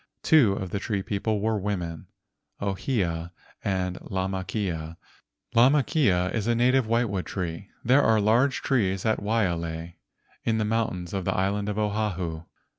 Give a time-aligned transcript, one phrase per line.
[0.23, 2.07] Two of the tree people were women,
[2.59, 4.97] Ohia and Lamakea.
[5.55, 7.69] Lamakea is a native whitewood tree.
[7.85, 9.97] There are large trees at Waialae
[10.43, 12.45] in the mountains of the island Oahu.